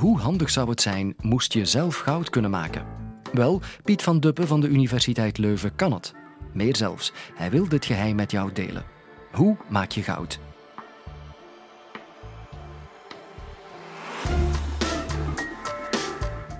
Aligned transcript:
Hoe 0.00 0.18
handig 0.18 0.50
zou 0.50 0.70
het 0.70 0.80
zijn 0.80 1.14
moest 1.20 1.52
je 1.52 1.64
zelf 1.64 1.96
goud 1.96 2.30
kunnen 2.30 2.50
maken? 2.50 2.86
Wel, 3.32 3.60
Piet 3.84 4.02
van 4.02 4.20
Duppen 4.20 4.46
van 4.46 4.60
de 4.60 4.68
Universiteit 4.68 5.38
Leuven 5.38 5.74
kan 5.76 5.92
het. 5.92 6.14
Meer 6.52 6.76
zelfs, 6.76 7.12
hij 7.34 7.50
wil 7.50 7.68
dit 7.68 7.84
geheim 7.84 8.16
met 8.16 8.30
jou 8.30 8.52
delen. 8.52 8.84
Hoe 9.32 9.56
maak 9.68 9.90
je 9.90 10.02
goud? 10.02 10.38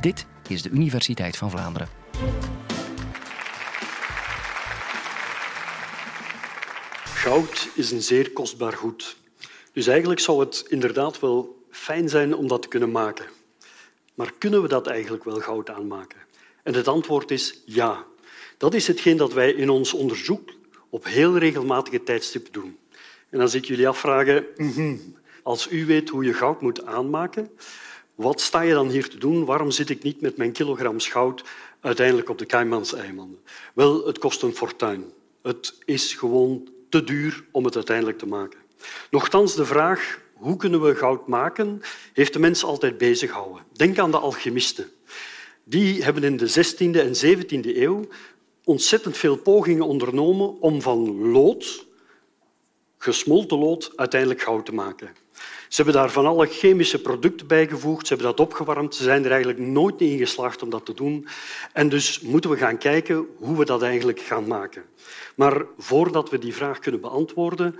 Dit 0.00 0.26
is 0.48 0.62
de 0.62 0.70
Universiteit 0.70 1.36
van 1.36 1.50
Vlaanderen. 1.50 1.88
Goud 7.04 7.68
is 7.74 7.90
een 7.90 8.02
zeer 8.02 8.32
kostbaar 8.32 8.72
goed. 8.72 9.16
Dus 9.72 9.86
eigenlijk 9.86 10.20
zou 10.20 10.40
het 10.40 10.64
inderdaad 10.68 11.20
wel 11.20 11.64
fijn 11.70 12.08
zijn 12.08 12.34
om 12.34 12.48
dat 12.48 12.62
te 12.62 12.68
kunnen 12.68 12.90
maken. 12.90 13.26
Maar 14.14 14.32
kunnen 14.38 14.62
we 14.62 14.68
dat 14.68 14.86
eigenlijk 14.86 15.24
wel 15.24 15.40
goud 15.40 15.70
aanmaken? 15.70 16.18
En 16.62 16.74
het 16.74 16.88
antwoord 16.88 17.30
is 17.30 17.62
ja. 17.64 18.06
Dat 18.56 18.74
is 18.74 18.86
hetgeen 18.86 19.16
dat 19.16 19.32
wij 19.32 19.52
in 19.52 19.70
ons 19.70 19.92
onderzoek 19.92 20.50
op 20.90 21.04
heel 21.04 21.38
regelmatige 21.38 22.02
tijdstippen 22.02 22.52
doen. 22.52 22.78
En 23.28 23.40
als 23.40 23.54
ik 23.54 23.64
jullie 23.64 23.88
afvragen, 23.88 24.46
mhm, 24.56 24.96
als 25.42 25.70
u 25.70 25.86
weet 25.86 26.08
hoe 26.08 26.24
je 26.24 26.34
goud 26.34 26.60
moet 26.60 26.86
aanmaken, 26.86 27.50
wat 28.14 28.40
sta 28.40 28.60
je 28.60 28.72
dan 28.72 28.88
hier 28.88 29.08
te 29.08 29.18
doen? 29.18 29.44
Waarom 29.44 29.70
zit 29.70 29.90
ik 29.90 30.02
niet 30.02 30.20
met 30.20 30.36
mijn 30.36 30.52
kilogram 30.52 31.00
goud 31.00 31.44
uiteindelijk 31.80 32.28
op 32.28 32.38
de 32.38 32.46
Caymanseilanden? 32.46 33.38
Wel, 33.74 34.06
het 34.06 34.18
kost 34.18 34.42
een 34.42 34.56
fortuin. 34.56 35.04
Het 35.42 35.74
is 35.84 36.14
gewoon 36.14 36.68
te 36.88 37.04
duur 37.04 37.44
om 37.50 37.64
het 37.64 37.74
uiteindelijk 37.74 38.18
te 38.18 38.26
maken. 38.26 38.58
Nochtans, 39.10 39.54
de 39.54 39.64
vraag 39.64 40.20
hoe 40.40 40.56
kunnen 40.56 40.82
we 40.82 40.94
goud 40.94 41.26
maken, 41.26 41.80
heeft 42.12 42.32
de 42.32 42.38
mens 42.38 42.64
altijd 42.64 42.98
bezig 42.98 43.30
gehouden. 43.30 43.62
Denk 43.72 43.98
aan 43.98 44.10
de 44.10 44.18
alchemisten. 44.18 44.90
Die 45.64 46.02
hebben 46.02 46.24
in 46.24 46.36
de 46.36 46.50
16e 46.50 46.98
en 46.98 47.38
17e 47.38 47.76
eeuw 47.76 48.08
ontzettend 48.64 49.16
veel 49.16 49.36
pogingen 49.36 49.86
ondernomen 49.86 50.60
om 50.60 50.82
van 50.82 51.30
lood, 51.30 51.86
gesmolten 52.98 53.58
lood, 53.58 53.92
uiteindelijk 53.96 54.40
goud 54.40 54.66
te 54.66 54.74
maken. 54.74 55.08
Ze 55.68 55.82
hebben 55.82 55.94
daar 55.94 56.10
van 56.10 56.26
alle 56.26 56.46
chemische 56.46 57.00
producten 57.00 57.46
bijgevoegd, 57.46 58.06
ze 58.06 58.14
hebben 58.14 58.36
dat 58.36 58.46
opgewarmd. 58.46 58.94
Ze 58.94 59.02
zijn 59.02 59.24
er 59.24 59.30
eigenlijk 59.30 59.60
nooit 59.60 60.00
in 60.00 60.18
geslaagd 60.18 60.62
om 60.62 60.70
dat 60.70 60.86
te 60.86 60.94
doen. 60.94 61.26
En 61.72 61.88
dus 61.88 62.20
moeten 62.20 62.50
we 62.50 62.56
gaan 62.56 62.78
kijken 62.78 63.26
hoe 63.36 63.56
we 63.56 63.64
dat 63.64 63.82
eigenlijk 63.82 64.20
gaan 64.20 64.46
maken. 64.46 64.84
Maar 65.34 65.64
voordat 65.78 66.30
we 66.30 66.38
die 66.38 66.54
vraag 66.54 66.78
kunnen 66.78 67.00
beantwoorden, 67.00 67.78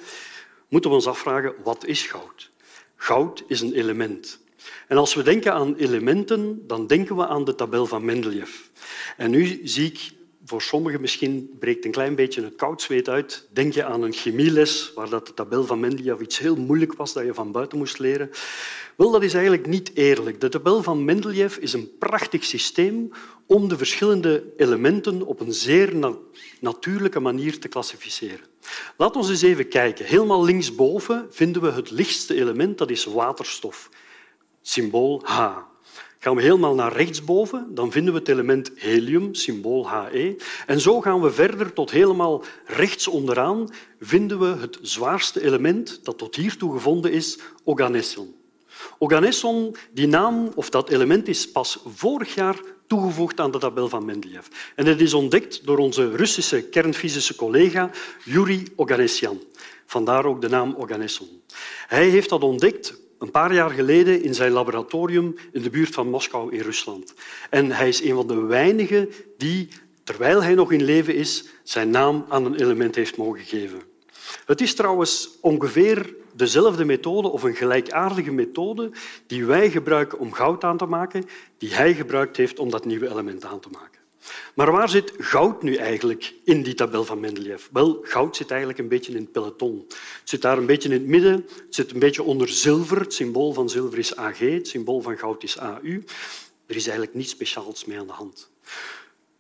moeten 0.71 0.91
we 0.91 0.97
ons 0.97 1.07
afvragen 1.07 1.55
wat 1.63 1.87
is 1.87 2.03
goud? 2.03 2.51
Goud 2.97 3.43
is 3.47 3.61
een 3.61 3.73
element. 3.73 4.39
En 4.89 4.97
als 4.97 5.15
we 5.15 5.23
denken 5.23 5.53
aan 5.53 5.75
elementen, 5.75 6.67
dan 6.67 6.87
denken 6.87 7.17
we 7.17 7.27
aan 7.27 7.45
de 7.45 7.55
tabel 7.55 7.87
van 7.87 8.05
Mendeleev. 8.05 8.51
En 9.17 9.31
nu 9.31 9.61
zie 9.65 9.87
ik 9.87 10.11
voor 10.45 10.63
sommigen 10.63 11.01
misschien 11.01 11.57
breekt 11.59 11.85
een 11.85 11.91
klein 11.91 12.15
beetje 12.15 12.43
het 12.43 12.57
koudzweet 12.57 13.09
uit. 13.09 13.49
Denk 13.53 13.75
je 13.75 13.85
aan 13.85 14.03
een 14.03 14.13
chemieles 14.13 14.93
waar 14.95 15.09
dat 15.09 15.27
de 15.27 15.35
tabel 15.35 15.65
van 15.65 15.81
Mendeleev 15.81 16.21
iets 16.21 16.39
heel 16.39 16.57
moeilijk 16.57 16.95
was 16.95 17.13
dat 17.13 17.25
je 17.25 17.35
van 17.35 17.53
buiten 17.53 17.79
moest 17.79 17.99
leren. 17.99 18.31
Wel, 18.97 19.11
dat 19.11 19.23
is 19.23 19.35
eigenlijk 19.35 19.67
niet 19.67 19.91
eerlijk. 19.95 20.41
De 20.41 20.49
tabel 20.49 20.83
van 20.83 21.05
Mendeleev 21.05 21.57
is 21.57 21.73
een 21.73 21.91
prachtig 21.99 22.45
systeem 22.45 23.11
om 23.47 23.69
de 23.69 23.77
verschillende 23.77 24.53
elementen 24.57 25.23
op 25.23 25.41
een 25.41 25.53
zeer 25.53 26.17
natuurlijke 26.61 27.21
manier 27.21 27.59
te 27.59 27.69
klassificeren. 27.69 28.47
Laten 28.97 29.21
we 29.21 29.29
eens 29.29 29.43
even 29.43 29.69
kijken. 29.69 30.05
Helemaal 30.05 30.45
linksboven 30.45 31.27
vinden 31.31 31.63
we 31.63 31.71
het 31.71 31.91
lichtste 31.91 32.35
element, 32.35 32.79
dat 32.79 32.91
is 32.91 33.05
waterstof. 33.05 33.89
Symbool 34.63 35.21
H. 35.25 35.70
Gaan 36.23 36.37
we 36.37 36.43
helemaal 36.43 36.75
naar 36.75 36.93
rechtsboven, 36.93 37.75
dan 37.75 37.93
vinden 37.93 38.13
we 38.13 38.19
het 38.19 38.29
element 38.29 38.71
helium, 38.75 39.35
symbool 39.35 39.89
He. 39.89 40.37
En 40.67 40.81
zo 40.81 41.01
gaan 41.01 41.21
we 41.21 41.31
verder 41.31 41.73
tot 41.73 41.91
helemaal 41.91 42.45
rechts 42.65 43.09
onderaan 43.09 43.69
vinden 44.01 44.39
we 44.39 44.61
het 44.61 44.79
zwaarste 44.83 45.43
element 45.45 46.01
dat 46.03 46.19
tot 46.19 46.37
hiertoe 46.37 46.73
gevonden 46.73 47.13
is, 47.13 47.39
organesson. 47.65 48.35
Organesson, 48.99 49.77
die 49.93 50.07
naam 50.07 50.51
of 50.55 50.71
dat 50.71 50.89
element 50.89 51.29
is 51.29 51.51
pas 51.51 51.83
vorig 51.87 52.35
jaar 52.35 52.57
toegevoegd 52.87 53.41
aan 53.41 53.51
de 53.51 53.59
tabel 53.59 53.89
van 53.89 54.05
Mendeleev. 54.05 54.47
En 54.75 54.87
het 54.87 55.01
is 55.01 55.15
ontdekt 55.15 55.67
door 55.67 55.79
onze 55.79 56.17
Russische 56.17 56.63
kernfysische 56.63 57.35
collega 57.35 57.91
Yuri 58.25 58.67
Oganessian. 58.77 59.41
Vandaar 59.87 60.25
ook 60.25 60.41
de 60.41 60.49
naam 60.49 60.75
Organesson. 60.75 61.43
Hij 61.87 62.09
heeft 62.09 62.29
dat 62.29 62.43
ontdekt 62.43 62.99
een 63.21 63.31
paar 63.31 63.55
jaar 63.55 63.71
geleden 63.71 64.23
in 64.23 64.35
zijn 64.35 64.53
laboratorium 64.53 65.35
in 65.53 65.63
de 65.63 65.71
buurt 65.71 65.95
van 65.95 66.11
Moskou 66.11 66.53
in 66.53 66.61
Rusland. 66.61 67.15
En 67.51 67.71
hij 67.71 67.89
is 67.89 68.03
een 68.03 68.15
van 68.15 68.27
de 68.27 68.41
weinigen 68.41 69.11
die, 69.37 69.69
terwijl 70.05 70.43
hij 70.43 70.55
nog 70.55 70.73
in 70.73 70.83
leven 70.83 71.15
is, 71.15 71.45
zijn 71.63 71.91
naam 71.91 72.25
aan 72.29 72.45
een 72.45 72.55
element 72.55 72.95
heeft 72.95 73.17
mogen 73.17 73.45
geven. 73.45 73.83
Het 74.47 74.61
is 74.61 74.75
trouwens 74.75 75.31
ongeveer 75.41 76.15
dezelfde 76.33 76.85
methode 76.85 77.29
of 77.29 77.43
een 77.43 77.55
gelijkaardige 77.55 78.33
methode 78.33 78.91
die 79.27 79.45
wij 79.45 79.71
gebruiken 79.71 80.19
om 80.19 80.33
goud 80.33 80.65
aan 80.65 80.77
te 80.77 80.87
maken, 80.87 81.25
die 81.59 81.75
hij 81.75 81.95
gebruikt 81.95 82.37
heeft 82.37 82.59
om 82.59 82.71
dat 82.71 82.85
nieuwe 82.85 83.09
element 83.09 83.45
aan 83.45 83.61
te 83.61 83.69
maken. 83.73 84.00
Maar 84.55 84.73
waar 84.73 84.89
zit 84.89 85.13
goud 85.19 85.63
nu 85.63 85.75
eigenlijk 85.75 86.35
in 86.45 86.63
die 86.63 86.75
tabel 86.75 87.05
van 87.05 87.21
Mendeleev? 87.21 87.67
Wel, 87.73 87.99
goud 88.03 88.37
zit 88.37 88.51
eigenlijk 88.51 88.81
een 88.81 88.89
beetje 88.89 89.13
in 89.13 89.19
het 89.19 89.33
peloton. 89.33 89.85
Het 89.89 90.21
zit 90.25 90.43
daar 90.43 90.59
een 90.59 90.67
beetje 90.67 90.89
in 90.89 90.95
het 90.95 91.07
midden. 91.07 91.33
Het 91.33 91.75
zit 91.75 91.93
een 91.93 91.99
beetje 91.99 92.23
onder 92.23 92.49
zilver. 92.49 93.01
Het 93.01 93.15
symbool 93.15 93.53
van 93.53 93.69
zilver 93.69 93.99
is 93.99 94.17
Ag, 94.17 94.39
het 94.39 94.69
symbool 94.69 95.01
van 95.01 95.19
goud 95.19 95.43
is 95.43 95.59
AU. 95.59 96.05
Er 96.67 96.77
is 96.77 96.85
eigenlijk 96.87 97.15
niets 97.15 97.31
speciaals 97.31 97.85
mee 97.85 97.99
aan 97.99 98.07
de 98.07 98.13
hand. 98.13 98.51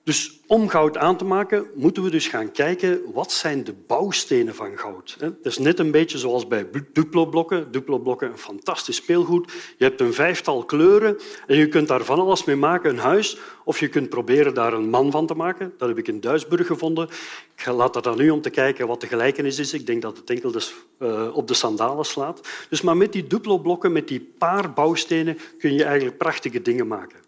Dus 0.04 0.40
om 0.46 0.68
goud 0.68 0.96
aan 0.96 1.16
te 1.16 1.24
maken, 1.24 1.66
moeten 1.74 2.02
we 2.02 2.10
dus 2.10 2.28
gaan 2.28 2.52
kijken 2.52 3.00
wat 3.12 3.32
zijn 3.32 3.64
de 3.64 3.74
bouwstenen 3.86 4.54
van 4.54 4.78
goud. 4.78 5.16
Dat 5.18 5.34
is 5.42 5.58
net 5.58 5.78
een 5.78 5.90
beetje 5.90 6.18
zoals 6.18 6.48
bij 6.48 6.66
Duplo-blokken. 6.92 7.72
Duplo-blokken, 7.72 8.30
een 8.30 8.38
fantastisch 8.38 8.96
speelgoed. 8.96 9.52
Je 9.78 9.84
hebt 9.84 10.00
een 10.00 10.14
vijftal 10.14 10.64
kleuren 10.64 11.18
en 11.46 11.56
je 11.56 11.68
kunt 11.68 11.88
daar 11.88 12.04
van 12.04 12.18
alles 12.18 12.44
mee 12.44 12.56
maken, 12.56 12.90
een 12.90 12.98
huis. 12.98 13.38
Of 13.64 13.80
je 13.80 13.88
kunt 13.88 14.08
proberen 14.08 14.54
daar 14.54 14.72
een 14.72 14.90
man 14.90 15.10
van 15.10 15.26
te 15.26 15.34
maken. 15.34 15.72
Dat 15.78 15.88
heb 15.88 15.98
ik 15.98 16.08
in 16.08 16.20
Duisburg 16.20 16.66
gevonden. 16.66 17.08
Ik 17.56 17.66
laat 17.66 17.94
dat 17.94 18.06
aan 18.06 18.20
u 18.20 18.30
om 18.30 18.40
te 18.40 18.50
kijken 18.50 18.86
wat 18.86 19.00
de 19.00 19.06
gelijkenis 19.06 19.58
is. 19.58 19.74
Ik 19.74 19.86
denk 19.86 20.02
dat 20.02 20.16
het 20.16 20.30
enkel 20.30 20.50
dus, 20.50 20.74
uh, 20.98 21.36
op 21.36 21.48
de 21.48 21.54
sandalen 21.54 22.04
slaat. 22.04 22.48
Dus 22.68 22.80
maar 22.80 22.96
met 22.96 23.12
die 23.12 23.26
Duplo-blokken, 23.26 23.92
met 23.92 24.08
die 24.08 24.32
paar 24.38 24.72
bouwstenen, 24.72 25.38
kun 25.58 25.74
je 25.74 25.84
eigenlijk 25.84 26.18
prachtige 26.18 26.62
dingen 26.62 26.86
maken. 26.86 27.18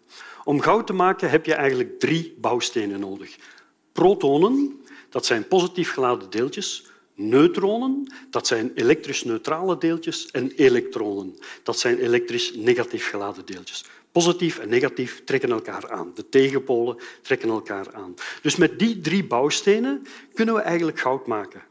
Om 0.43 0.61
goud 0.61 0.87
te 0.87 0.93
maken 0.93 1.29
heb 1.29 1.45
je 1.45 1.53
eigenlijk 1.53 1.99
drie 1.99 2.35
bouwstenen 2.37 2.99
nodig. 2.99 3.35
Protonen, 3.91 4.83
dat 5.09 5.25
zijn 5.25 5.47
positief 5.47 5.91
geladen 5.91 6.29
deeltjes. 6.29 6.85
Neutronen, 7.15 8.13
dat 8.29 8.47
zijn 8.47 8.71
elektrisch 8.75 9.23
neutrale 9.23 9.77
deeltjes. 9.77 10.31
En 10.31 10.51
elektronen, 10.51 11.37
dat 11.63 11.79
zijn 11.79 11.99
elektrisch 11.99 12.53
negatief 12.55 13.09
geladen 13.09 13.45
deeltjes. 13.45 13.85
Positief 14.11 14.59
en 14.59 14.69
negatief 14.69 15.23
trekken 15.23 15.51
elkaar 15.51 15.91
aan. 15.91 16.11
De 16.15 16.29
tegenpolen 16.29 16.97
trekken 17.21 17.49
elkaar 17.49 17.93
aan. 17.93 18.13
Dus 18.41 18.55
met 18.55 18.79
die 18.79 18.99
drie 19.01 19.23
bouwstenen 19.23 20.03
kunnen 20.33 20.55
we 20.55 20.61
eigenlijk 20.61 20.99
goud 20.99 21.27
maken. 21.27 21.61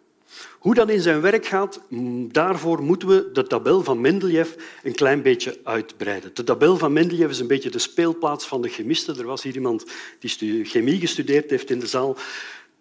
Hoe 0.62 0.74
dat 0.74 0.90
in 0.90 1.00
zijn 1.00 1.20
werk 1.20 1.46
gaat, 1.46 1.80
daarvoor 2.28 2.82
moeten 2.82 3.08
we 3.08 3.30
de 3.32 3.46
tabel 3.46 3.82
van 3.82 4.00
Mendeleev 4.00 4.50
een 4.82 4.94
klein 4.94 5.22
beetje 5.22 5.58
uitbreiden. 5.64 6.30
De 6.34 6.44
tabel 6.44 6.76
van 6.76 6.92
Mendeleev 6.92 7.30
is 7.30 7.38
een 7.38 7.46
beetje 7.46 7.70
de 7.70 7.78
speelplaats 7.78 8.46
van 8.46 8.62
de 8.62 8.68
chemisten. 8.68 9.18
Er 9.18 9.26
was 9.26 9.42
hier 9.42 9.54
iemand 9.54 9.84
die 10.18 10.64
chemie 10.64 11.00
gestudeerd 11.00 11.50
heeft 11.50 11.70
in 11.70 11.78
de 11.78 11.86
zaal. 11.86 12.16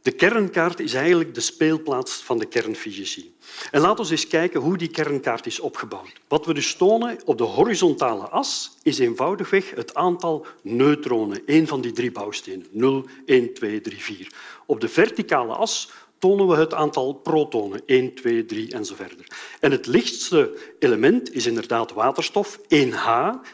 De 0.02 0.12
kernkaart 0.12 0.80
is 0.80 0.94
eigenlijk 0.94 1.36
de 1.36 1.42
speelplaats 1.42 2.14
van 2.14 2.38
de 2.38 2.46
kernfysici. 2.46 3.36
En 3.72 3.82
laten 3.82 4.06
we 4.06 4.12
eens 4.12 4.28
kijken 4.28 4.60
hoe 4.60 4.78
die 4.78 4.92
kernkaart 4.92 5.46
is 5.46 5.60
opgebouwd. 5.60 6.14
Wat 6.28 6.46
we 6.46 6.54
dus 6.54 6.76
tonen 6.76 7.20
op 7.26 7.38
de 7.38 7.44
horizontale 7.44 8.28
as 8.28 8.78
is 8.84 9.00
eenvoudigweg 9.00 9.76
het 9.76 9.96
aantal 9.96 10.46
neutronen, 10.62 11.42
één 11.46 11.68
van 11.68 11.82
die 11.82 11.92
drie 11.92 12.12
bouwstenen. 12.12 12.66
0, 12.72 13.06
1, 13.26 13.54
2, 13.54 13.82
3, 13.82 13.98
4. 13.98 14.28
Op 14.66 14.82
de 14.82 14.90
verticale 14.90 15.54
as 15.54 15.90
tonen 16.22 16.48
we 16.48 16.56
het 16.56 16.74
aantal 16.74 17.14
protonen, 17.14 17.82
1, 17.86 18.14
2, 18.14 18.46
3 18.46 18.72
en 18.74 18.86
zo 18.86 18.96
verder. 18.96 19.26
En 19.60 19.72
het 19.72 19.88
lichtste 19.88 20.58
element 20.80 21.34
is 21.34 21.46
inderdaad 21.46 21.94
waterstof, 21.94 22.60
1H, 22.60 23.10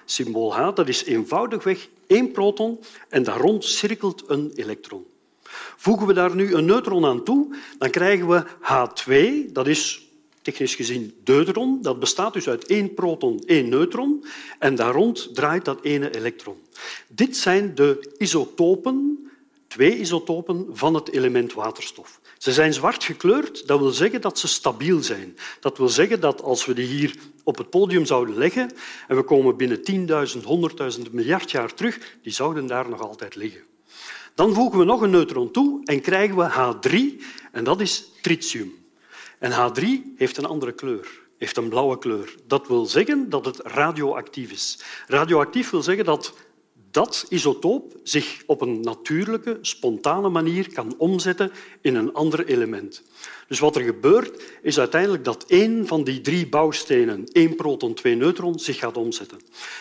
symbool 0.06 0.56
H. 0.56 0.74
Dat 0.74 0.88
is 0.88 1.04
eenvoudigweg 1.04 1.88
één 2.08 2.32
proton 2.32 2.80
en 3.10 3.24
daar 3.24 3.40
rond 3.40 3.66
cirkelt 3.66 4.24
een 4.28 4.52
elektron. 4.56 5.06
Voegen 5.78 6.08
we 6.08 6.14
daar 6.14 6.36
nu 6.36 6.54
een 6.54 6.66
neutron 6.66 7.06
aan 7.06 7.24
toe, 7.24 7.56
dan 7.78 7.90
krijgen 7.90 8.28
we 8.28 8.44
H2, 8.62 9.52
dat 9.52 9.68
is 9.68 10.08
technisch 10.42 10.76
gezien 10.76 11.14
deuteron. 11.24 11.82
Dat 11.82 12.00
bestaat 12.00 12.34
dus 12.34 12.50
uit 12.50 12.66
één 12.66 12.94
proton, 12.94 13.44
één 13.46 13.70
neutron 13.70 14.26
en 14.60 14.76
daar 14.76 14.94
rond 14.94 15.36
draait 15.36 15.66
dat 15.66 15.82
ene 15.82 16.16
elektron. 16.16 16.58
Dit 17.08 17.38
zijn 17.38 17.76
de 17.76 18.16
isotopen 18.18 19.28
twee 19.78 19.98
isotopen 19.98 20.68
van 20.72 20.94
het 20.94 21.12
element 21.12 21.54
waterstof. 21.54 22.20
Ze 22.38 22.54
zijn 22.54 22.74
zwart 22.74 23.04
gekleurd, 23.04 23.68
dat 23.68 23.80
wil 23.80 23.90
zeggen 23.90 24.22
dat 24.22 24.40
ze 24.40 24.48
stabiel 24.48 25.04
zijn. 25.04 25.38
Dat 25.60 25.78
wil 25.78 25.90
zeggen 25.90 26.20
dat 26.20 26.42
als 26.42 26.66
we 26.66 26.74
die 26.74 26.88
hier 26.88 27.16
op 27.44 27.58
het 27.58 27.70
podium 27.70 28.06
zouden 28.06 28.38
leggen 28.38 28.72
en 29.08 29.16
we 29.16 29.24
komen 29.24 29.58
binnen 29.58 29.80
10.000, 30.38 30.98
100.000 30.98 31.12
miljard 31.12 31.52
jaar 31.52 31.74
terug, 31.74 32.00
die 32.22 32.32
zouden 32.32 32.68
daar 32.68 32.90
nog 32.90 33.02
altijd 33.02 33.36
liggen. 33.36 33.62
Dan 34.36 34.54
voegen 34.54 34.80
we 34.80 34.86
nog 34.86 35.02
een 35.02 35.10
neutron 35.10 35.52
toe 35.52 35.82
en 35.86 36.02
krijgen 36.02 36.38
we 36.38 36.50
H3 36.50 37.24
en 37.52 37.64
dat 37.64 37.82
is 37.82 38.12
tritium. 38.22 38.74
En 39.40 39.52
H3 39.52 39.84
heeft 40.16 40.38
een 40.38 40.46
andere 40.46 40.72
kleur, 40.72 41.08
heeft 41.38 41.58
een 41.58 41.70
blauwe 41.70 41.98
kleur. 41.98 42.36
Dat 42.48 42.68
wil 42.68 42.86
zeggen 42.86 43.30
dat 43.30 43.46
het 43.46 43.60
radioactief 43.64 44.52
is. 44.52 44.80
Radioactief 45.08 45.70
wil 45.70 45.84
zeggen 45.84 46.06
dat 46.06 46.34
dat 46.98 47.26
isotoop 47.30 47.96
zich 48.04 48.44
op 48.46 48.62
een 48.62 48.82
natuurlijke, 48.82 49.58
spontane 49.62 50.30
manier 50.30 50.74
kan 50.74 50.96
omzetten 50.98 51.52
in 51.82 51.96
een 51.96 52.14
ander 52.14 52.46
element. 52.46 53.04
Dus 53.48 53.60
wat 53.60 53.76
er 53.76 53.82
gebeurt, 53.82 54.44
is 54.62 54.80
uiteindelijk 54.80 55.24
dat 55.24 55.46
één 55.48 55.88
van 55.88 56.04
die 56.04 56.22
drie 56.22 56.48
bouwstenen, 56.48 57.26
één 57.32 57.56
proton, 57.56 57.94
twee 57.94 58.16
neutrons, 58.16 58.64
zich 58.64 58.80
gaat 58.80 58.98
omzetten. 58.98 59.38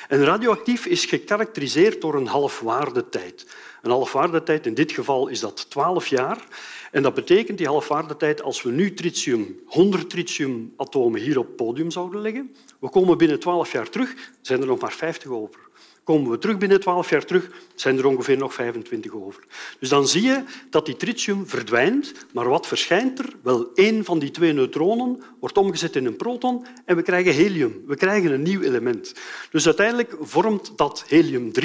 En 0.09 0.25
radioactief 0.25 0.87
is 0.87 1.05
gekarakteriseerd 1.05 2.01
door 2.01 2.15
een 2.15 2.27
halfwaardetijd. 2.27 3.47
Een 3.83 3.91
halfwaardetijd, 3.91 4.67
in 4.67 4.75
dit 4.75 4.93
geval 4.93 5.29
is 5.29 5.41
dat 5.41 5.71
12 5.71 6.07
jaar. 6.07 6.47
En 6.91 7.03
dat 7.03 7.15
betekent 7.15 7.59
die 7.59 7.67
halfwaardetijd, 7.67 8.43
als 8.43 8.63
we 8.63 8.71
nu 8.71 8.95
tritium, 8.95 9.61
100 9.67 10.11
tritiumatomen 10.11 11.21
hier 11.21 11.39
op 11.39 11.47
het 11.47 11.57
podium 11.57 11.91
zouden 11.91 12.21
leggen, 12.21 12.55
we 12.79 12.89
komen 12.89 13.19
binnen 13.19 13.41
12 13.41 13.73
jaar 13.73 13.89
terug, 13.89 14.15
zijn 14.41 14.61
er 14.61 14.67
nog 14.67 14.81
maar 14.81 14.93
50 14.93 15.31
over. 15.31 15.66
Komen 16.07 16.31
we 16.31 16.39
terug 16.39 16.59
binnen 16.59 16.81
12 16.81 17.11
jaar 17.11 17.25
terug, 17.25 17.51
zijn 17.75 17.99
er 17.99 18.07
ongeveer 18.07 18.37
nog 18.37 18.55
25 18.55 19.13
over. 19.13 19.43
Dus 19.79 19.89
dan 19.89 20.09
zie 20.09 20.23
je 20.23 20.43
dat 20.71 20.87
die 20.87 20.97
tritium 20.97 21.47
verdwijnt, 21.47 22.13
maar 22.33 22.49
wat 22.49 22.67
verschijnt 22.67 23.19
er? 23.19 23.33
Wel, 23.43 23.71
één 23.75 24.05
van 24.05 24.19
die 24.19 24.31
twee 24.31 24.53
neutronen 24.53 25.23
wordt 25.41 25.59
omgezet 25.59 25.97
in 25.97 26.07
een 26.07 26.17
proton 26.17 26.67
en 26.85 26.97
we 26.97 27.03
krijgen 27.03 27.35
helium. 27.35 27.83
We 27.87 27.97
krijgen 27.97 28.33
een 28.33 28.43
nieuw 28.43 28.61
element. 28.61 29.15
Dus 29.51 29.67
uiteindelijk 29.67 30.17
vormt 30.21 30.73
dat 30.77 31.05
helium-3. 31.09 31.65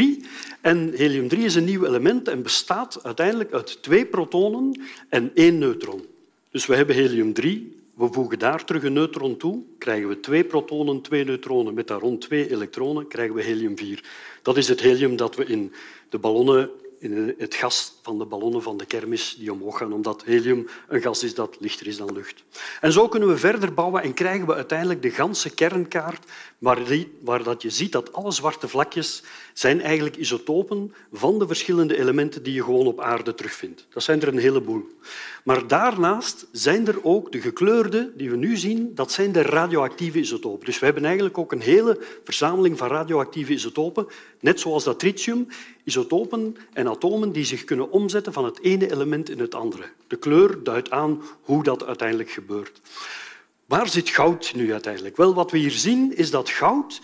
En 0.62 0.94
helium-3 0.96 1.38
is 1.38 1.56
een 1.56 1.66
nieuw 1.66 1.86
element 1.86 2.28
en 2.28 2.42
bestaat 2.42 3.04
uiteindelijk 3.04 3.54
uit 3.54 3.84
twee 3.84 4.06
protonen 4.06 4.82
en 5.10 5.32
één 5.34 5.58
neutron. 5.58 6.06
Dus 6.52 6.66
we 6.66 6.76
hebben 6.76 6.96
helium-3 6.96 7.81
we 7.94 8.08
voegen 8.12 8.40
daar 8.40 8.66
terug 8.66 8.84
een 8.84 8.94
neutron 8.94 9.38
toe, 9.38 9.64
krijgen 9.78 10.08
we 10.08 10.20
twee 10.20 10.44
protonen, 10.44 11.02
twee 11.02 11.24
neutronen 11.24 11.74
met 11.74 11.88
daar 11.88 12.00
rond 12.00 12.22
twee 12.22 12.52
elektronen, 12.52 13.08
krijgen 13.08 13.36
we 13.36 13.44
helium-4. 13.44 14.06
Dat 14.42 14.58
is 14.58 14.68
het 14.68 14.82
helium 14.82 15.16
dat 15.16 15.36
we 15.36 15.46
in 15.46 15.74
de 16.10 16.18
ballonnen 16.18 16.70
in 17.02 17.36
het 17.38 17.56
gas 17.56 18.00
van 18.02 18.18
de 18.18 18.26
ballonnen 18.26 18.62
van 18.62 18.78
de 18.78 18.86
kermis 18.86 19.36
die 19.36 19.52
omhoog 19.52 19.78
gaan, 19.78 19.94
omdat 19.94 20.24
helium 20.24 20.68
een 20.88 21.02
gas 21.02 21.24
is 21.24 21.36
dat 21.36 21.58
lichter 21.60 21.88
is 21.88 21.98
dan 21.98 22.14
lucht. 22.14 22.44
En 22.82 22.92
zo 22.92 23.08
kunnen 23.08 23.30
we 23.30 23.38
verder 23.38 23.74
bouwen 23.74 24.04
en 24.04 24.14
krijgen 24.14 24.48
we 24.48 24.54
uiteindelijk 24.54 25.02
de 25.02 25.12
ganse 25.12 25.54
kernkaart 25.54 26.32
waar, 26.62 27.44
dat 27.44 27.62
je 27.62 27.70
ziet 27.70 27.92
dat 27.92 28.14
alle 28.14 28.32
zwarte 28.32 28.68
vlakjes 28.68 29.24
zijn 29.54 29.82
eigenlijk 29.82 30.16
isotopen 30.16 30.94
van 31.12 31.40
de 31.40 31.48
verschillende 31.48 32.00
elementen 32.00 32.44
die 32.44 32.54
je 32.54 32.64
gewoon 32.64 32.88
op 32.88 33.00
aarde 33.00 33.36
terugvindt. 33.36 33.88
Dat 33.90 34.04
zijn 34.04 34.22
er 34.22 34.28
een 34.28 34.38
heleboel. 34.38 34.88
Maar 35.44 35.68
daarnaast 35.68 36.48
zijn 36.52 36.88
er 36.88 37.04
ook 37.04 37.32
de 37.32 37.42
gekleurde 37.42 38.12
die 38.16 38.30
we 38.30 38.36
nu 38.36 38.58
zien, 38.58 38.96
dat 38.96 39.12
zijn 39.12 39.32
de 39.32 39.42
radioactieve 39.42 40.20
isotopen. 40.20 40.66
Dus 40.66 40.80
we 40.80 40.86
hebben 40.86 41.06
eigenlijk 41.06 41.38
ook 41.38 41.52
een 41.52 41.62
hele 41.62 42.00
verzameling 42.24 42.78
van 42.78 42.88
radioactieve 42.88 43.54
isotopen, 43.54 44.08
net 44.40 44.60
zoals 44.60 44.84
dat 44.84 45.00
tritium, 45.00 45.48
isotopen 45.84 46.56
en 46.74 46.88
atomen 46.88 47.32
die 47.32 47.46
zich 47.46 47.64
kunnen 47.64 47.92
omzetten 47.92 48.34
van 48.34 48.46
het 48.46 48.62
ene 48.62 48.92
element 48.92 49.30
in 49.30 49.40
het 49.40 49.56
andere. 49.56 49.84
De 50.08 50.16
kleur 50.16 50.64
duidt 50.64 50.92
aan 50.92 51.22
hoe 51.42 51.64
dat 51.64 51.86
uiteindelijk 51.86 52.30
gebeurt. 52.30 52.82
Waar 53.72 53.90
zit 53.90 54.10
goud 54.10 54.54
nu 54.56 54.72
uiteindelijk? 54.72 55.18
Wel, 55.18 55.34
wat 55.34 55.52
we 55.52 55.58
hier 55.58 55.72
zien 55.72 56.18
is 56.18 56.32
dat 56.32 56.50
goud 56.50 57.02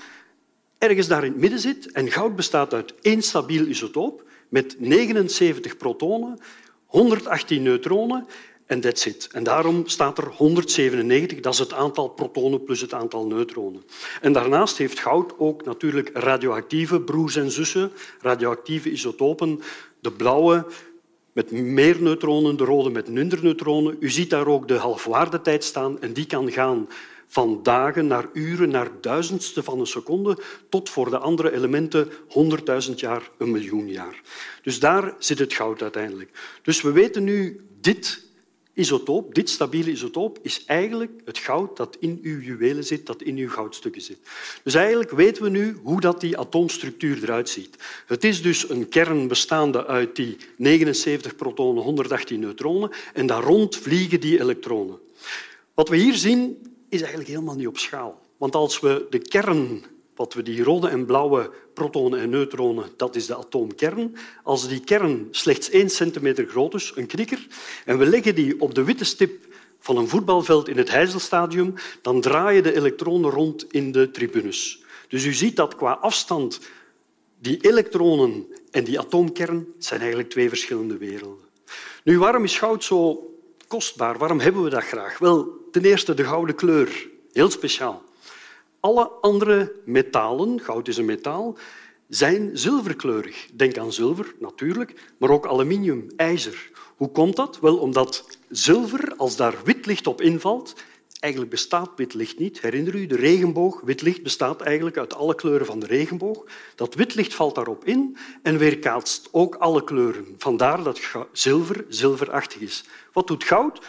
ergens 0.78 1.08
daar 1.08 1.24
in 1.24 1.32
het 1.32 1.40
midden 1.40 1.60
zit. 1.60 1.92
En 1.92 2.12
goud 2.12 2.36
bestaat 2.36 2.74
uit 2.74 2.94
één 3.02 3.22
stabiel 3.22 3.66
isotoop 3.66 4.24
met 4.50 4.76
79 4.80 5.78
protonen, 5.78 6.40
118 6.86 7.64
neutronen 7.64 8.28
en 8.66 8.80
that's 8.80 9.06
it. 9.06 9.30
En 9.32 9.44
daarom 9.44 9.88
staat 9.88 10.18
er 10.18 10.28
197, 10.28 11.40
dat 11.40 11.54
is 11.54 11.60
het 11.60 11.74
aantal 11.74 12.08
protonen 12.10 12.64
plus 12.64 12.82
het 12.82 12.94
aantal 12.94 13.28
neutronen. 13.28 13.84
En 14.22 14.34
daarnaast 14.34 14.78
heeft 14.78 15.00
goud 15.00 15.34
ook 15.38 15.66
natuurlijk 15.66 16.10
radioactieve 16.14 17.02
broers 17.02 17.36
en 17.36 17.52
zussen, 17.52 17.92
radioactieve 18.22 18.92
isotopen. 18.92 19.62
De 20.00 20.12
blauwe 20.12 20.66
met 21.38 21.52
meer 21.52 22.02
neutronen, 22.02 22.58
de 22.58 22.64
rode 22.64 22.90
met 22.90 23.10
minder 23.10 23.44
neutronen. 23.44 23.96
U 24.00 24.10
ziet 24.10 24.30
daar 24.30 24.48
ook 24.48 24.68
de 24.68 24.74
halfwaardetijd 24.74 25.64
staan 25.64 26.02
en 26.02 26.14
die 26.14 26.26
kan 26.26 26.52
gaan 26.52 26.88
van 27.28 27.60
dagen 27.64 28.08
naar 28.08 28.30
uren, 28.34 28.70
naar 28.70 28.90
duizendste 29.02 29.64
van 29.64 29.80
een 29.80 29.88
seconde, 29.88 30.38
tot 30.70 30.90
voor 30.90 31.10
de 31.10 31.18
andere 31.18 31.54
elementen 31.54 32.10
honderdduizend 32.28 33.00
jaar, 33.00 33.30
een 33.38 33.52
miljoen 33.52 33.88
jaar. 33.88 34.22
Dus 34.62 34.80
daar 34.80 35.16
zit 35.20 35.40
het 35.40 35.54
goud 35.54 35.82
uiteindelijk. 35.82 36.60
Dus 36.62 36.82
we 36.82 36.92
weten 36.92 37.24
nu, 37.24 37.66
dit 37.82 38.27
isotoop, 38.78 39.36
dit 39.36 39.50
stabiele 39.50 39.92
isotoop, 39.92 40.40
is 40.42 40.66
eigenlijk 40.66 41.12
het 41.26 41.38
goud 41.38 41.78
dat 41.78 41.98
in 42.00 42.20
uw 42.22 42.40
juwelen 42.40 42.84
zit, 42.84 43.06
dat 43.06 43.22
in 43.22 43.38
uw 43.38 43.50
goudstukken 43.50 44.02
zit. 44.02 44.18
Dus 44.64 44.74
eigenlijk 44.74 45.12
weten 45.12 45.44
we 45.44 45.50
nu 45.50 45.80
hoe 45.84 46.02
dat 46.02 46.22
die 46.22 46.38
atoomstructuur 46.38 47.24
eruit 47.24 47.50
ziet. 47.50 47.76
Het 48.06 48.24
is 48.24 48.42
dus 48.42 48.70
een 48.70 48.90
kern 48.90 49.28
bestaande 49.28 49.86
uit 49.86 50.16
die 50.16 50.38
79 50.56 51.36
protonen, 51.36 51.84
118 51.84 52.40
neutronen 52.40 52.92
en 53.14 53.26
daar 53.26 53.44
rond 53.44 53.76
vliegen 53.76 54.20
die 54.20 54.40
elektronen. 54.40 55.00
Wat 55.74 55.90
we 55.90 55.98
hier 55.98 56.16
zien 56.16 56.58
is 56.90 57.00
eigenlijk 57.00 57.30
helemaal 57.30 57.56
niet 57.56 57.68
op 57.68 57.78
schaal. 57.78 58.22
Want 58.38 58.56
als 58.56 58.80
we 58.80 59.06
de 59.10 59.20
kern 59.20 59.84
wat 60.18 60.34
we 60.34 60.42
die 60.42 60.64
rode 60.64 60.88
en 60.88 61.06
blauwe 61.06 61.52
protonen 61.74 62.20
en 62.20 62.30
neutronen, 62.30 62.90
dat 62.98 63.16
is 63.16 63.26
de 63.26 63.38
atoomkern. 63.38 64.16
Als 64.44 64.68
die 64.68 64.80
kern 64.80 65.28
slechts 65.32 65.70
één 65.70 65.90
centimeter 65.90 66.48
groot 66.48 66.74
is, 66.74 66.92
een 66.96 67.06
knikker, 67.06 67.48
en 67.86 67.98
we 67.98 68.06
leggen 68.06 68.36
die 68.36 68.62
op 68.62 68.76
de 68.76 68.84
witte 68.84 69.06
stip 69.06 69.46
van 69.80 69.98
een 69.98 70.08
voetbalveld 70.08 70.68
in 70.68 70.78
het 70.78 70.92
Heizelstadium, 70.92 71.74
dan 72.02 72.22
draaien 72.22 72.64
de 72.64 72.76
elektronen 72.76 73.32
rond 73.32 73.72
in 73.72 73.92
de 73.92 74.12
tribunes. 74.12 74.84
Dus 75.08 75.26
u 75.26 75.34
ziet 75.34 75.56
dat 75.56 75.76
qua 75.76 75.92
afstand 75.92 76.60
die 77.40 77.58
elektronen 77.62 78.46
en 78.72 78.84
die 78.84 79.00
atoomkern 79.00 79.68
zijn 79.78 80.00
eigenlijk 80.00 80.30
twee 80.30 80.50
verschillende 80.50 80.98
werelden. 80.98 81.46
Nu, 82.04 82.20
waarom 82.20 82.44
is 82.44 82.58
goud 82.58 82.84
zo 82.84 83.32
kostbaar? 83.68 84.18
Waarom 84.18 84.40
hebben 84.40 84.64
we 84.64 84.70
dat 84.70 84.84
graag? 84.84 85.18
Wel, 85.18 85.68
ten 85.72 85.86
eerste 85.86 86.14
de 86.14 86.24
gouden 86.24 86.56
kleur, 86.56 87.10
heel 87.32 87.50
speciaal. 87.50 88.04
Alle 88.88 89.10
andere 89.22 89.74
metalen, 89.86 90.62
goud 90.62 90.88
is 90.88 90.98
een 90.98 91.06
metaal, 91.06 91.58
zijn 92.10 92.58
zilverkleurig. 92.58 93.48
Denk 93.54 93.78
aan 93.78 93.94
zilver, 93.94 94.36
natuurlijk, 94.40 94.94
maar 95.18 95.30
ook 95.30 95.48
aluminium, 95.48 96.08
ijzer. 96.16 96.72
Hoe 96.96 97.12
komt 97.12 97.36
dat? 97.36 97.60
Wel, 97.60 97.78
omdat 97.78 98.38
zilver, 98.50 99.14
als 99.18 99.36
daar 99.36 99.56
wit 99.64 99.86
licht 99.86 100.08
op 100.08 100.22
invalt, 100.22 100.74
eigenlijk 101.20 101.52
bestaat 101.52 101.90
wit 101.96 102.14
licht 102.14 102.40
niet. 102.40 102.62
Herinner 102.62 102.96
u, 102.96 103.06
de 103.06 103.16
regenboog, 103.16 103.82
wit 103.82 104.02
licht 104.02 104.24
bestaat 104.24 104.62
eigenlijk 104.62 104.98
uit 104.98 105.14
alle 105.14 105.36
kleuren 105.36 105.66
van 105.66 105.80
de 105.80 105.88
regenboog. 105.88 106.44
Dat 106.76 106.96
wit 106.96 107.16
licht 107.16 107.34
valt 107.34 107.56
daarop 107.56 107.86
in 107.86 108.18
en 108.42 108.58
weerkaatst 108.58 109.30
ook 109.32 109.56
alle 109.56 109.84
kleuren. 109.84 110.36
Vandaar 110.38 110.84
dat 110.84 111.00
zilver 111.32 111.86
zilverachtig 111.88 112.62
is. 112.62 112.84
Wat 113.14 113.28
doet 113.28 113.44
goud? 113.44 113.86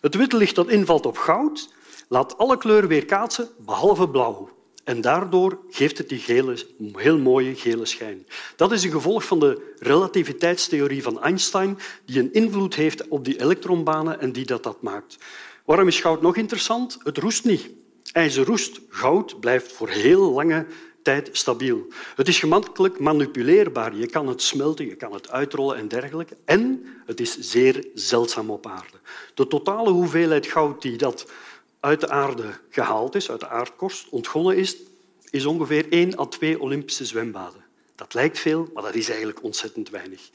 Het 0.00 0.14
witte 0.14 0.36
licht 0.36 0.54
dat 0.54 0.68
invalt 0.68 1.06
op 1.06 1.16
goud 1.16 1.74
laat 2.08 2.38
alle 2.38 2.58
kleuren 2.58 2.88
weerkaatsen, 2.88 3.48
behalve 3.58 4.08
blauw. 4.08 4.54
En 4.84 5.00
daardoor 5.00 5.58
geeft 5.70 5.98
het 5.98 6.08
die 6.08 6.18
gele, 6.18 6.56
heel 6.92 7.18
mooie 7.18 7.54
gele 7.54 7.86
schijn. 7.86 8.26
Dat 8.56 8.72
is 8.72 8.84
een 8.84 8.90
gevolg 8.90 9.24
van 9.24 9.40
de 9.40 9.74
relativiteitstheorie 9.78 11.02
van 11.02 11.22
Einstein, 11.22 11.78
die 12.04 12.20
een 12.20 12.32
invloed 12.32 12.74
heeft 12.74 13.08
op 13.08 13.24
die 13.24 13.40
elektronbanen 13.40 14.20
en 14.20 14.32
die 14.32 14.46
dat, 14.46 14.62
dat 14.62 14.82
maakt. 14.82 15.18
Waarom 15.64 15.88
is 15.88 16.00
goud 16.00 16.22
nog 16.22 16.36
interessant? 16.36 16.98
Het 17.02 17.18
roest 17.18 17.44
niet. 17.44 17.70
IJzer 18.12 18.44
roest, 18.44 18.80
goud 18.88 19.40
blijft 19.40 19.72
voor 19.72 19.88
heel 19.88 20.32
lange 20.32 20.66
tijd 21.02 21.28
stabiel. 21.32 21.86
Het 22.14 22.28
is 22.28 22.38
gemakkelijk 22.38 22.98
manipuleerbaar. 22.98 23.96
Je 23.96 24.06
kan 24.06 24.28
het 24.28 24.42
smelten, 24.42 24.86
je 24.86 24.96
kan 24.96 25.12
het 25.12 25.30
uitrollen 25.30 25.76
en 25.76 25.88
dergelijke. 25.88 26.36
En 26.44 26.86
het 27.06 27.20
is 27.20 27.38
zeer 27.38 27.88
zeldzaam 27.94 28.50
op 28.50 28.66
aarde. 28.66 28.98
De 29.34 29.46
totale 29.46 29.90
hoeveelheid 29.90 30.46
goud 30.46 30.82
die 30.82 30.96
dat 30.96 31.26
uit 31.86 32.00
de 32.00 32.08
aarde 32.08 32.58
gehaald 32.70 33.14
is, 33.14 33.30
uit 33.30 33.40
de 33.40 33.48
aardkorst, 33.48 34.08
ontgonnen 34.08 34.56
is, 34.56 34.76
is 35.30 35.44
ongeveer 35.44 35.86
1 35.88 36.18
à 36.18 36.26
2 36.26 36.60
Olympische 36.60 37.04
zwembaden. 37.04 37.64
Dat 37.94 38.14
lijkt 38.14 38.38
veel, 38.38 38.70
maar 38.74 38.82
dat 38.82 38.94
is 38.94 39.08
eigenlijk 39.08 39.42
ontzettend 39.42 39.90
weinig. 39.90 40.30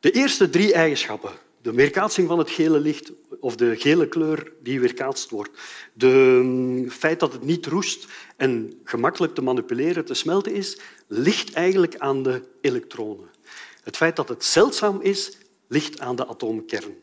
De 0.00 0.10
eerste 0.10 0.50
drie 0.50 0.72
eigenschappen, 0.72 1.32
de 1.60 1.72
weerkaatsing 1.72 2.28
van 2.28 2.38
het 2.38 2.50
gele 2.50 2.80
licht 2.80 3.12
of 3.40 3.56
de 3.56 3.76
gele 3.76 4.08
kleur 4.08 4.52
die 4.62 4.80
weerkaatst 4.80 5.30
wordt, 5.30 5.50
het 5.98 6.12
mm, 6.12 6.90
feit 6.90 7.20
dat 7.20 7.32
het 7.32 7.44
niet 7.44 7.66
roest 7.66 8.06
en 8.36 8.80
gemakkelijk 8.84 9.34
te 9.34 9.42
manipuleren, 9.42 10.04
te 10.04 10.14
smelten 10.14 10.54
is, 10.54 10.78
ligt 11.06 11.52
eigenlijk 11.52 11.96
aan 11.98 12.22
de 12.22 12.42
elektronen. 12.60 13.28
Het 13.82 13.96
feit 13.96 14.16
dat 14.16 14.28
het 14.28 14.44
zeldzaam 14.44 15.00
is, 15.00 15.38
ligt 15.68 16.00
aan 16.00 16.16
de 16.16 16.26
atoomkern. 16.26 16.96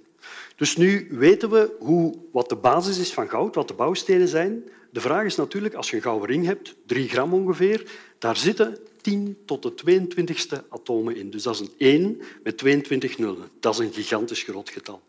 Dus 0.59 0.75
nu 0.75 1.07
weten 1.09 1.49
we 1.49 1.75
hoe, 1.79 2.15
wat 2.31 2.49
de 2.49 2.55
basis 2.55 2.97
is 2.97 3.13
van 3.13 3.29
goud, 3.29 3.55
wat 3.55 3.67
de 3.67 3.73
bouwstenen 3.73 4.27
zijn. 4.27 4.63
De 4.91 5.01
vraag 5.01 5.25
is 5.25 5.35
natuurlijk, 5.35 5.73
als 5.73 5.89
je 5.89 5.95
een 5.95 6.01
gouden 6.01 6.29
ring 6.29 6.45
hebt, 6.45 6.75
drie 6.85 7.09
gram 7.09 7.33
ongeveer, 7.33 7.91
daar 8.17 8.37
zitten 8.37 8.77
10 9.01 9.37
tot 9.45 9.63
de 9.63 10.01
22ste 10.01 10.69
atomen 10.69 11.15
in. 11.15 11.29
Dus 11.29 11.43
dat 11.43 11.53
is 11.53 11.59
een 11.59 11.73
1 11.77 12.21
met 12.43 12.57
22 12.57 13.17
nullen. 13.17 13.49
Dat 13.59 13.73
is 13.73 13.79
een 13.79 13.93
gigantisch 13.93 14.43
groot 14.43 14.69
getal. 14.69 15.01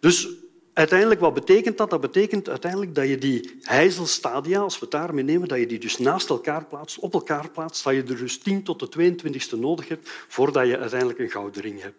Dus 0.00 0.28
uiteindelijk, 0.72 1.20
wat 1.20 1.34
betekent 1.34 1.78
dat? 1.78 1.90
Dat 1.90 2.00
betekent 2.00 2.48
uiteindelijk 2.48 2.94
dat 2.94 3.08
je 3.08 3.18
die 3.18 3.58
heizelstadia, 3.62 4.60
als 4.60 4.74
we 4.74 4.80
het 4.80 4.90
daarmee 4.90 5.24
nemen, 5.24 5.48
dat 5.48 5.58
je 5.58 5.66
die 5.66 5.78
dus 5.78 5.98
naast 5.98 6.28
elkaar 6.28 6.64
plaatst, 6.64 6.98
op 6.98 7.14
elkaar 7.14 7.50
plaatst, 7.50 7.84
dat 7.84 7.94
je 7.94 8.02
er 8.02 8.16
dus 8.16 8.38
10 8.38 8.62
tot 8.62 8.80
de 8.80 9.12
22ste 9.12 9.58
nodig 9.58 9.88
hebt 9.88 10.10
voordat 10.28 10.66
je 10.66 10.78
uiteindelijk 10.78 11.18
een 11.18 11.30
gouden 11.30 11.62
ring 11.62 11.82
hebt. 11.82 11.96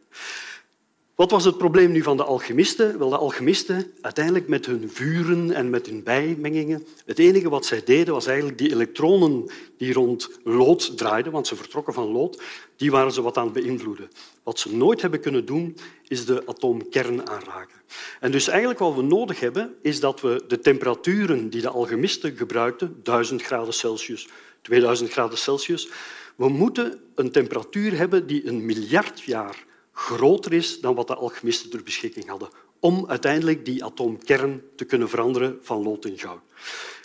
Wat 1.15 1.31
was 1.31 1.45
het 1.45 1.57
probleem 1.57 1.91
nu 1.91 2.03
van 2.03 2.17
de 2.17 2.23
alchemisten? 2.23 2.97
Wel, 2.97 3.09
de 3.09 3.17
alchemisten, 3.17 3.93
uiteindelijk 4.01 4.47
met 4.47 4.65
hun 4.65 4.89
vuren 4.89 5.51
en 5.51 5.69
met 5.69 5.85
hun 5.85 6.03
bijmengingen, 6.03 6.85
het 7.05 7.19
enige 7.19 7.49
wat 7.49 7.65
zij 7.65 7.81
deden 7.85 8.13
was 8.13 8.25
eigenlijk 8.25 8.57
die 8.57 8.71
elektronen 8.71 9.51
die 9.77 9.93
rond 9.93 10.29
lood 10.43 10.97
draaiden, 10.97 11.31
want 11.31 11.47
ze 11.47 11.55
vertrokken 11.55 11.93
van 11.93 12.07
lood, 12.07 12.41
die 12.75 12.91
waren 12.91 13.11
ze 13.11 13.21
wat 13.21 13.37
aan 13.37 13.43
het 13.43 13.53
beïnvloeden. 13.53 14.09
Wat 14.43 14.59
ze 14.59 14.75
nooit 14.75 15.01
hebben 15.01 15.19
kunnen 15.19 15.45
doen, 15.45 15.77
is 16.07 16.25
de 16.25 16.43
atoomkern 16.45 17.29
aanraken. 17.29 17.77
En 18.19 18.31
dus 18.31 18.47
eigenlijk 18.47 18.79
wat 18.79 18.95
we 18.95 19.01
nodig 19.01 19.39
hebben, 19.39 19.75
is 19.81 19.99
dat 19.99 20.21
we 20.21 20.43
de 20.47 20.59
temperaturen 20.59 21.49
die 21.49 21.61
de 21.61 21.69
alchemisten 21.69 22.37
gebruikten, 22.37 22.99
1000 23.03 23.41
graden 23.41 23.73
Celsius, 23.73 24.27
2000 24.61 25.11
graden 25.11 25.37
Celsius, 25.37 25.89
we 26.35 26.49
moeten 26.49 27.01
een 27.15 27.31
temperatuur 27.31 27.97
hebben 27.97 28.27
die 28.27 28.47
een 28.47 28.65
miljard 28.65 29.21
jaar 29.21 29.63
groter 29.95 30.53
is 30.53 30.79
dan 30.79 30.95
wat 30.95 31.07
de 31.07 31.15
alchemisten 31.15 31.69
ter 31.69 31.83
beschikking 31.83 32.27
hadden, 32.27 32.49
om 32.79 33.05
uiteindelijk 33.07 33.65
die 33.65 33.83
atoomkern 33.83 34.61
te 34.75 34.85
kunnen 34.85 35.09
veranderen 35.09 35.59
van 35.61 35.83
lood 35.83 36.05
in 36.05 36.19
goud. 36.19 36.41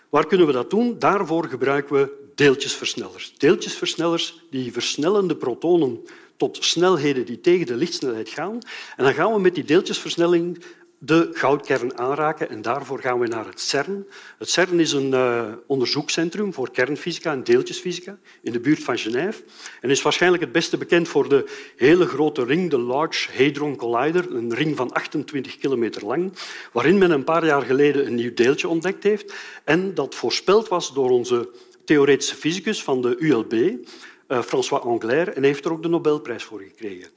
Waar 0.09 0.27
kunnen 0.27 0.47
we 0.47 0.53
dat 0.53 0.71
doen? 0.71 0.99
Daarvoor 0.99 1.45
gebruiken 1.45 1.95
we 1.97 2.31
deeltjesversnellers. 2.35 3.35
Deeltjesversnellers 3.37 4.43
die 4.51 4.73
versnellen 4.73 5.27
de 5.27 5.37
protonen 5.37 6.01
tot 6.37 6.65
snelheden 6.65 7.27
die 7.27 7.41
tegen 7.41 7.67
de 7.67 7.77
lichtsnelheid 7.77 8.29
gaan. 8.29 8.59
En 8.97 9.05
dan 9.05 9.15
gaan 9.15 9.33
we 9.33 9.41
met 9.41 9.55
die 9.55 9.65
deeltjesversnelling 9.65 10.63
de 11.03 11.29
goudkern 11.33 11.99
aanraken 11.99 12.49
en 12.49 12.63
daarvoor 12.63 13.01
gaan 13.01 13.19
we 13.19 13.27
naar 13.27 13.47
het 13.47 13.61
CERN. 13.61 14.07
Het 14.39 14.51
CERN 14.51 14.81
is 14.81 14.93
een 14.93 15.13
uh, 15.13 15.45
onderzoekscentrum 15.67 16.53
voor 16.53 16.71
kernfysica 16.71 17.33
en 17.33 17.45
deeltjesfysica 17.45 18.19
in 18.43 18.53
de 18.53 18.61
buurt 18.61 18.83
van 18.83 18.99
Genève 18.99 19.43
en 19.81 19.91
is 19.91 20.03
waarschijnlijk 20.03 20.43
het 20.43 20.53
beste 20.53 20.77
bekend 20.77 21.09
voor 21.09 21.29
de 21.29 21.45
hele 21.77 22.07
grote 22.07 22.45
ring, 22.45 22.71
de 22.71 22.79
Large 22.79 23.43
Hadron 23.43 23.77
Collider, 23.77 24.35
een 24.35 24.55
ring 24.55 24.77
van 24.77 24.93
28 24.93 25.59
kilometer 25.59 26.07
lang, 26.07 26.33
waarin 26.73 26.99
men 26.99 27.11
een 27.11 27.25
paar 27.25 27.47
jaar 27.47 27.63
geleden 27.63 28.07
een 28.07 28.15
nieuw 28.15 28.35
deeltje 28.35 28.69
ontdekt 28.69 29.03
heeft 29.03 29.35
en 29.65 29.95
dat 29.95 30.15
voorspeld 30.15 30.69
was 30.69 30.95
door 30.95 31.11
onze 31.11 31.49
theoretische 31.85 32.37
fysicus 32.37 32.83
van 32.83 33.03
de 33.03 33.17
ULB, 33.19 33.53
uh, 33.53 34.43
François 34.43 34.83
Anglaire, 34.83 35.31
en 35.31 35.43
heeft 35.43 35.65
er 35.65 35.73
ook 35.73 35.83
de 35.83 35.89
Nobelprijs 35.89 36.45
voor 36.45 36.61
gekregen. 36.61 37.09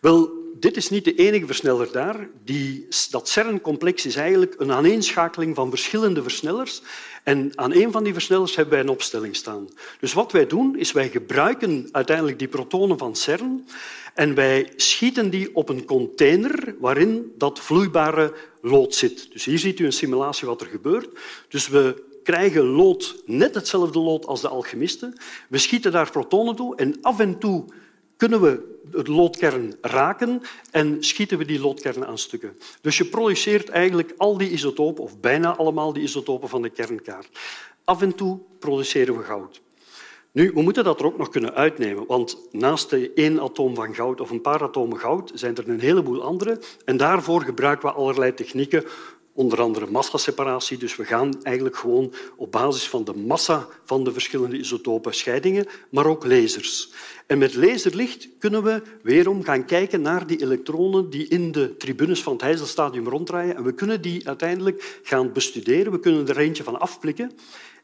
Wel, 0.00 0.46
dit 0.60 0.76
is 0.76 0.90
niet 0.90 1.04
de 1.04 1.14
enige 1.14 1.46
versneller 1.46 1.92
daar. 1.92 2.28
Die, 2.44 2.86
dat 3.10 3.28
CERN-complex 3.28 4.06
is 4.06 4.16
eigenlijk 4.16 4.54
een 4.58 4.72
aaneenschakeling 4.72 5.54
van 5.54 5.70
verschillende 5.70 6.22
versnellers. 6.22 6.82
En 7.24 7.52
aan 7.54 7.74
een 7.74 7.92
van 7.92 8.04
die 8.04 8.12
versnellers 8.12 8.56
hebben 8.56 8.74
wij 8.74 8.82
een 8.82 8.88
opstelling 8.88 9.36
staan. 9.36 9.68
Dus 10.00 10.12
wat 10.12 10.32
wij 10.32 10.46
doen, 10.46 10.78
is 10.78 10.92
wij 10.92 11.08
gebruiken 11.08 11.88
uiteindelijk 11.92 12.38
die 12.38 12.48
protonen 12.48 12.98
van 12.98 13.16
CERN 13.16 13.66
en 14.14 14.34
wij 14.34 14.72
schieten 14.76 15.30
die 15.30 15.54
op 15.54 15.68
een 15.68 15.84
container 15.84 16.74
waarin 16.78 17.32
dat 17.36 17.60
vloeibare 17.60 18.34
lood 18.62 18.94
zit. 18.94 19.32
Dus 19.32 19.44
hier 19.44 19.58
ziet 19.58 19.78
u 19.78 19.84
een 19.84 19.92
simulatie 19.92 20.48
wat 20.48 20.60
er 20.60 20.66
gebeurt. 20.66 21.08
Dus 21.48 21.68
we 21.68 22.06
krijgen 22.22 22.64
lood, 22.64 23.22
net 23.26 23.54
hetzelfde 23.54 23.98
lood 23.98 24.26
als 24.26 24.40
de 24.40 24.48
alchemisten. 24.48 25.18
We 25.48 25.58
schieten 25.58 25.92
daar 25.92 26.10
protonen 26.10 26.56
toe 26.56 26.76
en 26.76 26.98
af 27.02 27.20
en 27.20 27.38
toe 27.38 27.64
kunnen 28.18 28.40
we 28.40 28.78
de 28.90 29.12
loodkern 29.12 29.74
raken 29.80 30.42
en 30.70 30.96
schieten 31.04 31.38
we 31.38 31.44
die 31.44 31.60
loodkern 31.60 32.06
aan 32.06 32.18
stukken. 32.18 32.58
Dus 32.80 32.98
je 32.98 33.04
produceert 33.04 33.68
eigenlijk 33.68 34.14
al 34.16 34.38
die 34.38 34.50
isotopen, 34.50 35.04
of 35.04 35.20
bijna 35.20 35.56
allemaal 35.56 35.92
die 35.92 36.02
isotopen 36.02 36.48
van 36.48 36.62
de 36.62 36.70
kernkaart. 36.70 37.28
Af 37.84 38.02
en 38.02 38.14
toe 38.14 38.38
produceren 38.58 39.16
we 39.16 39.22
goud. 39.22 39.60
Nu, 40.32 40.50
we 40.54 40.62
moeten 40.62 40.84
dat 40.84 41.00
er 41.00 41.06
ook 41.06 41.18
nog 41.18 41.28
kunnen 41.28 41.54
uitnemen, 41.54 42.06
want 42.06 42.48
naast 42.50 42.90
de 42.90 43.12
één 43.14 43.40
atoom 43.40 43.74
van 43.74 43.94
goud 43.94 44.20
of 44.20 44.30
een 44.30 44.40
paar 44.40 44.62
atomen 44.62 44.98
goud 44.98 45.30
zijn 45.34 45.56
er 45.56 45.68
een 45.68 45.80
heleboel 45.80 46.22
andere. 46.22 46.60
En 46.84 46.96
daarvoor 46.96 47.42
gebruiken 47.42 47.88
we 47.88 47.94
allerlei 47.94 48.34
technieken 48.34 48.84
onder 49.38 49.60
andere 49.60 49.86
massaseparatie. 49.90 50.78
Dus 50.78 50.96
we 50.96 51.04
gaan 51.04 51.42
eigenlijk 51.42 51.76
gewoon 51.76 52.12
op 52.36 52.52
basis 52.52 52.88
van 52.88 53.04
de 53.04 53.14
massa 53.14 53.66
van 53.84 54.04
de 54.04 54.12
verschillende 54.12 54.58
isotopen 54.58 55.14
scheidingen, 55.14 55.66
maar 55.90 56.06
ook 56.06 56.26
lasers. 56.26 56.90
En 57.26 57.38
met 57.38 57.54
laserlicht 57.54 58.28
kunnen 58.38 58.62
we 58.62 58.82
weerom 59.02 59.44
gaan 59.44 59.64
kijken 59.64 60.00
naar 60.00 60.26
die 60.26 60.42
elektronen 60.42 61.10
die 61.10 61.28
in 61.28 61.52
de 61.52 61.76
tribunes 61.76 62.22
van 62.22 62.32
het 62.32 62.42
heizelstadium 62.42 63.08
ronddraaien. 63.08 63.56
En 63.56 63.64
we 63.64 63.74
kunnen 63.74 64.00
die 64.00 64.28
uiteindelijk 64.28 65.00
gaan 65.02 65.32
bestuderen. 65.32 65.92
We 65.92 66.00
kunnen 66.00 66.28
er 66.28 66.38
eentje 66.38 66.62
van 66.62 66.80
afplikken. 66.80 67.32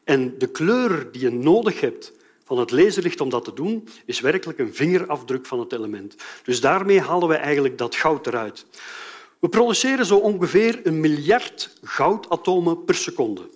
En 0.03 0.37
de 0.37 0.47
kleur 0.47 1.11
die 1.11 1.21
je 1.21 1.31
nodig 1.31 1.81
hebt 1.81 2.13
van 2.43 2.59
het 2.59 2.71
laserlicht 2.71 3.21
om 3.21 3.29
dat 3.29 3.43
te 3.43 3.53
doen, 3.53 3.87
is 4.05 4.19
werkelijk 4.19 4.59
een 4.59 4.73
vingerafdruk 4.73 5.45
van 5.45 5.59
het 5.59 5.73
element. 5.73 6.15
Dus 6.43 6.61
daarmee 6.61 6.99
halen 6.99 7.27
we 7.27 7.35
eigenlijk 7.35 7.77
dat 7.77 7.95
goud 7.95 8.27
eruit. 8.27 8.65
We 9.45 9.51
produceren 9.51 10.05
zo 10.05 10.17
ongeveer 10.17 10.79
een 10.83 10.99
miljard 10.99 11.77
goudatomen 11.83 12.83
per 12.83 12.95
seconde. 12.95 13.49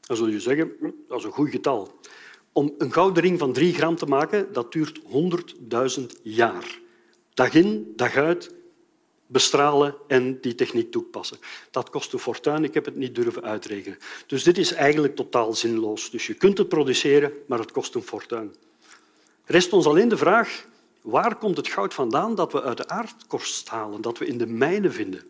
Dan 0.00 0.16
zul 0.16 0.26
je 0.26 0.40
zeggen, 0.40 0.72
hm, 0.80 0.90
dat 1.08 1.18
is 1.18 1.24
een 1.24 1.30
goed 1.30 1.50
getal. 1.50 2.00
Om 2.52 2.74
een 2.78 2.92
gouden 2.92 3.22
ring 3.22 3.38
van 3.38 3.52
drie 3.52 3.74
gram 3.74 3.96
te 3.96 4.06
maken, 4.06 4.52
dat 4.52 4.72
duurt 4.72 5.00
100.000 5.98 6.06
jaar. 6.22 6.80
Dag 7.34 7.54
in, 7.54 7.92
dag 7.96 8.16
uit, 8.16 8.54
bestralen 9.26 9.94
en 10.06 10.40
die 10.40 10.54
techniek 10.54 10.90
toepassen. 10.90 11.38
Dat 11.70 11.90
kost 11.90 12.12
een 12.12 12.18
fortuin, 12.18 12.64
ik 12.64 12.74
heb 12.74 12.84
het 12.84 12.96
niet 12.96 13.14
durven 13.14 13.42
uitrekenen. 13.42 13.98
Dus 14.26 14.42
dit 14.42 14.58
is 14.58 14.72
eigenlijk 14.72 15.16
totaal 15.16 15.54
zinloos. 15.54 16.10
Dus 16.10 16.26
je 16.26 16.34
kunt 16.34 16.58
het 16.58 16.68
produceren, 16.68 17.32
maar 17.46 17.58
het 17.58 17.72
kost 17.72 17.94
een 17.94 18.02
fortuin. 18.02 18.54
Rest 19.44 19.72
ons 19.72 19.86
alleen 19.86 20.08
de 20.08 20.16
vraag, 20.16 20.66
waar 21.02 21.36
komt 21.36 21.56
het 21.56 21.68
goud 21.68 21.94
vandaan 21.94 22.34
dat 22.34 22.52
we 22.52 22.62
uit 22.62 22.76
de 22.76 22.88
aardkorst 22.88 23.68
halen, 23.68 24.00
dat 24.00 24.18
we 24.18 24.26
in 24.26 24.38
de 24.38 24.46
mijnen 24.46 24.92
vinden? 24.92 25.22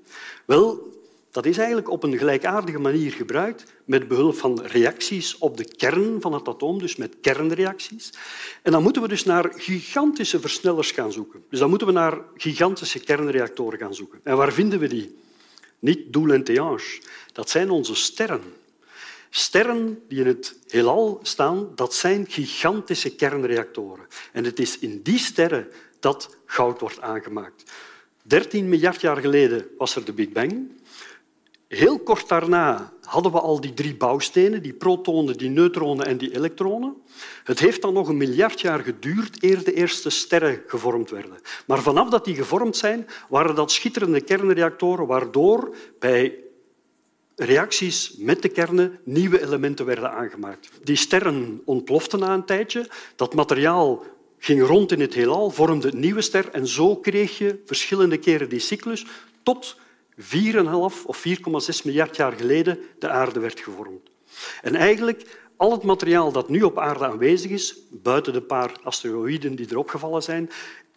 Wel, 0.44 0.96
dat 1.30 1.46
is 1.46 1.58
eigenlijk 1.58 1.90
op 1.90 2.02
een 2.02 2.18
gelijkaardige 2.18 2.78
manier 2.78 3.12
gebruikt 3.12 3.64
met 3.84 4.08
behulp 4.08 4.36
van 4.36 4.60
reacties 4.62 5.38
op 5.38 5.56
de 5.56 5.64
kern 5.64 6.20
van 6.20 6.32
het 6.32 6.48
atoom, 6.48 6.78
dus 6.78 6.96
met 6.96 7.16
kernreacties. 7.20 8.12
En 8.62 8.72
dan 8.72 8.82
moeten 8.82 9.02
we 9.02 9.08
dus 9.08 9.24
naar 9.24 9.52
gigantische 9.54 10.40
versnellers 10.40 10.90
gaan 10.90 11.12
zoeken. 11.12 11.44
Dus 11.50 11.58
dan 11.58 11.68
moeten 11.68 11.86
we 11.86 11.92
naar 11.92 12.18
gigantische 12.36 12.98
kernreactoren 12.98 13.78
gaan 13.78 13.94
zoeken. 13.94 14.20
En 14.22 14.36
waar 14.36 14.52
vinden 14.52 14.78
we 14.78 14.88
die? 14.88 15.18
Niet 15.78 16.12
Doel 16.12 16.32
en 16.32 16.44
Théange. 16.44 17.02
Dat 17.32 17.50
zijn 17.50 17.70
onze 17.70 17.94
sterren. 17.94 18.42
Sterren 19.30 20.02
die 20.08 20.20
in 20.20 20.26
het 20.26 20.58
heelal 20.66 21.20
staan, 21.22 21.72
dat 21.74 21.94
zijn 21.94 22.26
gigantische 22.28 23.14
kernreactoren. 23.14 24.06
En 24.32 24.44
het 24.44 24.58
is 24.58 24.78
in 24.78 25.02
die 25.02 25.18
sterren 25.18 25.68
dat 26.00 26.36
goud 26.44 26.80
wordt 26.80 27.00
aangemaakt. 27.00 27.72
13 28.22 28.68
miljard 28.68 29.00
jaar 29.00 29.16
geleden 29.16 29.66
was 29.78 29.96
er 29.96 30.04
de 30.04 30.12
Big 30.12 30.28
Bang. 30.28 30.70
Heel 31.68 31.98
kort 31.98 32.28
daarna 32.28 32.92
hadden 33.02 33.32
we 33.32 33.40
al 33.40 33.60
die 33.60 33.74
drie 33.74 33.96
bouwstenen, 33.96 34.62
die 34.62 34.72
protonen, 34.72 35.36
die 35.36 35.48
neutronen 35.48 36.06
en 36.06 36.18
die 36.18 36.34
elektronen. 36.34 36.96
Het 37.44 37.58
heeft 37.58 37.82
dan 37.82 37.92
nog 37.92 38.08
een 38.08 38.16
miljard 38.16 38.60
jaar 38.60 38.80
geduurd 38.80 39.42
eer 39.42 39.64
de 39.64 39.74
eerste 39.74 40.10
sterren 40.10 40.62
gevormd 40.66 41.10
werden. 41.10 41.38
Maar 41.66 41.82
vanaf 41.82 42.08
dat 42.08 42.24
die 42.24 42.34
gevormd 42.34 42.76
zijn, 42.76 43.06
waren 43.28 43.54
dat 43.54 43.72
schitterende 43.72 44.20
kernreactoren 44.20 45.06
waardoor 45.06 45.76
bij 45.98 46.38
reacties 47.38 48.14
met 48.16 48.42
de 48.42 48.48
kernen 48.48 48.98
nieuwe 49.04 49.42
elementen 49.42 49.86
werden 49.86 50.10
aangemaakt. 50.10 50.70
Die 50.82 50.96
sterren 50.96 51.62
ontploften 51.64 52.18
na 52.18 52.34
een 52.34 52.44
tijdje. 52.44 52.88
Dat 53.16 53.34
materiaal 53.34 54.04
ging 54.38 54.66
rond 54.66 54.92
in 54.92 55.00
het 55.00 55.14
heelal, 55.14 55.50
vormde 55.50 55.92
een 55.92 56.00
nieuwe 56.00 56.20
ster 56.20 56.48
en 56.50 56.66
zo 56.66 56.96
kreeg 56.96 57.38
je 57.38 57.62
verschillende 57.64 58.16
keren 58.16 58.48
die 58.48 58.58
cyclus 58.58 59.06
tot 59.42 59.76
4,5 60.20 60.24
of 61.06 61.24
4,6 61.28 61.32
miljard 61.84 62.16
jaar 62.16 62.32
geleden 62.32 62.78
de 62.98 63.08
aarde 63.08 63.40
werd 63.40 63.60
gevormd. 63.60 64.10
En 64.62 64.74
eigenlijk 64.74 65.38
al 65.56 65.72
het 65.72 65.82
materiaal 65.82 66.32
dat 66.32 66.48
nu 66.48 66.62
op 66.62 66.78
aarde 66.78 67.06
aanwezig 67.06 67.50
is, 67.50 67.76
buiten 67.90 68.32
de 68.32 68.42
paar 68.42 68.72
asteroïden 68.82 69.54
die 69.54 69.66
erop 69.70 69.88
gevallen 69.88 70.22
zijn, 70.22 70.50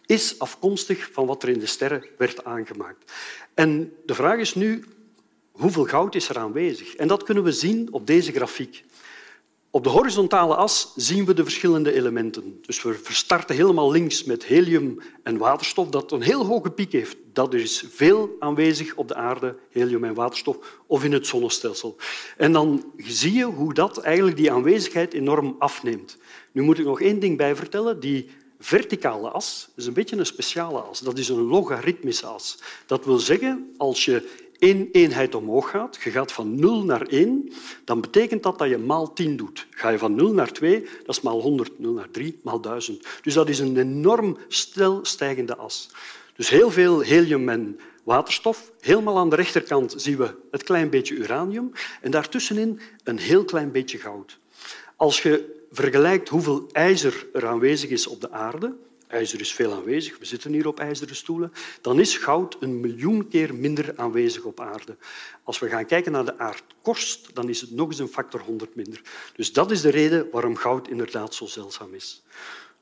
is 0.06 0.38
afkomstig 0.38 1.08
van 1.12 1.26
wat 1.26 1.42
er 1.42 1.48
in 1.48 1.58
de 1.58 1.66
sterren 1.66 2.06
werd 2.18 2.44
aangemaakt. 2.44 3.12
En 3.54 3.92
de 4.06 4.14
vraag 4.14 4.38
is 4.38 4.54
nu, 4.54 4.84
hoeveel 5.52 5.84
goud 5.84 6.14
is 6.14 6.28
er 6.28 6.38
aanwezig? 6.38 6.94
En 6.94 7.08
dat 7.08 7.22
kunnen 7.22 7.44
we 7.44 7.52
zien 7.52 7.88
op 7.92 8.06
deze 8.06 8.32
grafiek. 8.32 8.84
Op 9.74 9.84
de 9.84 9.90
horizontale 9.90 10.54
as 10.54 10.92
zien 10.96 11.24
we 11.24 11.34
de 11.34 11.42
verschillende 11.42 11.92
elementen. 11.92 12.58
Dus 12.62 12.82
we 12.82 12.94
verstarten 12.94 13.56
helemaal 13.56 13.90
links 13.90 14.24
met 14.24 14.44
helium 14.44 15.00
en 15.22 15.36
waterstof, 15.36 15.88
dat 15.88 16.12
een 16.12 16.22
heel 16.22 16.46
hoge 16.46 16.70
piek 16.70 16.92
heeft. 16.92 17.16
Dat 17.32 17.54
is 17.54 17.84
veel 17.90 18.36
aanwezig 18.38 18.94
op 18.94 19.08
de 19.08 19.14
aarde, 19.14 19.56
helium 19.70 20.04
en 20.04 20.14
waterstof, 20.14 20.80
of 20.86 21.04
in 21.04 21.12
het 21.12 21.26
zonnestelsel. 21.26 21.96
En 22.36 22.52
dan 22.52 22.92
zie 22.96 23.32
je 23.32 23.44
hoe 23.44 23.74
dat 23.74 23.98
eigenlijk 23.98 24.36
die 24.36 24.52
aanwezigheid 24.52 25.14
enorm 25.14 25.56
afneemt. 25.58 26.16
Nu 26.52 26.62
moet 26.62 26.78
ik 26.78 26.84
nog 26.84 27.00
één 27.00 27.18
ding 27.20 27.36
bij 27.36 27.56
vertellen. 27.56 28.00
Die 28.00 28.28
verticale 28.58 29.28
as 29.28 29.68
is 29.76 29.86
een 29.86 29.92
beetje 29.92 30.16
een 30.16 30.26
speciale 30.26 30.80
as. 30.80 31.00
Dat 31.00 31.18
is 31.18 31.28
een 31.28 31.42
logaritmische 31.42 32.26
as. 32.26 32.58
Dat 32.86 33.04
wil 33.04 33.18
zeggen, 33.18 33.74
als 33.76 34.04
je 34.04 34.28
één 34.62 34.88
eenheid 34.92 35.34
omhoog 35.34 35.70
gaat, 35.70 35.98
je 36.04 36.10
gaat 36.10 36.32
van 36.32 36.60
0 36.60 36.84
naar 36.84 37.06
1, 37.06 37.52
dan 37.84 38.00
betekent 38.00 38.42
dat 38.42 38.58
dat 38.58 38.68
je 38.68 38.78
maal 38.78 39.12
10 39.12 39.36
doet. 39.36 39.66
Ga 39.70 39.88
je 39.88 39.98
van 39.98 40.14
0 40.14 40.32
naar 40.32 40.52
2, 40.52 40.80
dat 40.80 41.16
is 41.16 41.20
maal 41.20 41.40
100, 41.40 41.78
0 41.78 41.92
naar 41.92 42.10
3, 42.10 42.38
maal 42.42 42.60
1000. 42.60 43.06
Dus 43.22 43.34
dat 43.34 43.48
is 43.48 43.58
een 43.58 43.76
enorm 43.76 44.36
stel 44.48 45.00
stijgende 45.02 45.56
as. 45.56 45.90
Dus 46.36 46.48
heel 46.48 46.70
veel 46.70 47.00
helium 47.00 47.48
en 47.48 47.78
waterstof. 48.04 48.70
Helemaal 48.80 49.18
aan 49.18 49.30
de 49.30 49.36
rechterkant 49.36 49.94
zien 49.96 50.16
we 50.16 50.34
het 50.50 50.62
klein 50.62 50.90
beetje 50.90 51.14
uranium 51.14 51.72
en 52.00 52.10
daartussenin 52.10 52.80
een 53.04 53.18
heel 53.18 53.44
klein 53.44 53.72
beetje 53.72 53.98
goud. 53.98 54.38
Als 54.96 55.22
je 55.22 55.64
vergelijkt 55.70 56.28
hoeveel 56.28 56.68
ijzer 56.72 57.26
er 57.32 57.46
aanwezig 57.46 57.90
is 57.90 58.06
op 58.06 58.20
de 58.20 58.30
aarde, 58.30 58.74
ijzer 59.12 59.40
is 59.40 59.52
veel 59.52 59.72
aanwezig, 59.72 60.18
we 60.18 60.24
zitten 60.24 60.52
hier 60.52 60.66
op 60.66 60.80
ijzeren 60.80 61.16
stoelen, 61.16 61.52
dan 61.80 62.00
is 62.00 62.16
goud 62.16 62.56
een 62.60 62.80
miljoen 62.80 63.28
keer 63.28 63.54
minder 63.54 63.92
aanwezig 63.96 64.44
op 64.44 64.60
aarde. 64.60 64.96
Als 65.42 65.58
we 65.58 65.68
gaan 65.68 65.86
kijken 65.86 66.12
naar 66.12 66.24
de 66.24 66.38
aardkorst, 66.38 67.34
dan 67.34 67.48
is 67.48 67.60
het 67.60 67.70
nog 67.70 67.88
eens 67.88 67.98
een 67.98 68.08
factor 68.08 68.40
100 68.40 68.74
minder. 68.74 69.00
Dus 69.36 69.52
dat 69.52 69.70
is 69.70 69.80
de 69.80 69.90
reden 69.90 70.28
waarom 70.32 70.56
goud 70.56 70.88
inderdaad 70.88 71.34
zo 71.34 71.46
zeldzaam 71.46 71.94
is. 71.94 72.22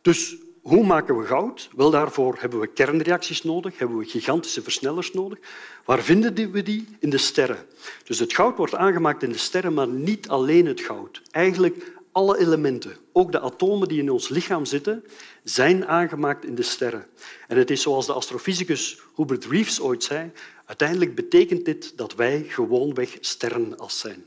Dus 0.02 0.36
hoe 0.62 0.86
maken 0.86 1.18
we 1.18 1.26
goud? 1.26 1.68
Wel, 1.76 1.90
daarvoor 1.90 2.36
hebben 2.38 2.60
we 2.60 2.66
kernreacties 2.66 3.42
nodig, 3.42 3.78
hebben 3.78 3.98
we 3.98 4.04
gigantische 4.04 4.62
versnellers 4.62 5.12
nodig. 5.12 5.38
Waar 5.84 6.02
vinden 6.02 6.52
we 6.52 6.62
die? 6.62 6.88
In 6.98 7.10
de 7.10 7.18
sterren. 7.18 7.66
Dus 8.04 8.18
het 8.18 8.34
goud 8.34 8.56
wordt 8.56 8.74
aangemaakt 8.74 9.22
in 9.22 9.30
de 9.30 9.38
sterren, 9.38 9.74
maar 9.74 9.88
niet 9.88 10.28
alleen 10.28 10.66
het 10.66 10.80
goud. 10.80 11.22
Eigenlijk 11.30 11.99
alle 12.12 12.38
elementen, 12.38 12.96
ook 13.12 13.32
de 13.32 13.40
atomen 13.40 13.88
die 13.88 14.00
in 14.00 14.10
ons 14.10 14.28
lichaam 14.28 14.64
zitten, 14.64 15.04
zijn 15.44 15.86
aangemaakt 15.86 16.44
in 16.44 16.54
de 16.54 16.62
sterren. 16.62 17.06
En 17.48 17.58
het 17.58 17.70
is 17.70 17.82
zoals 17.82 18.06
de 18.06 18.12
astrofysicus 18.12 19.00
Hubert 19.16 19.44
Reeves 19.44 19.80
ooit 19.80 20.04
zei, 20.04 20.32
uiteindelijk 20.64 21.14
betekent 21.14 21.64
dit 21.64 21.96
dat 21.96 22.14
wij 22.14 22.44
gewoonweg 22.48 23.16
sterrenas 23.20 23.98
zijn. 23.98 24.24